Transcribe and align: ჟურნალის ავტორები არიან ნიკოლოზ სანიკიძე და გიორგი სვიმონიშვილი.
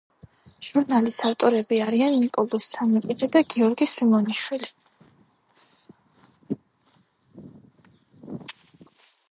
ჟურნალის 0.67 1.17
ავტორები 1.27 1.77
არიან 1.87 2.15
ნიკოლოზ 2.23 2.69
სანიკიძე 2.69 3.29
და 3.35 3.43
გიორგი 3.55 3.89
სვიმონიშვილი. 3.93 4.73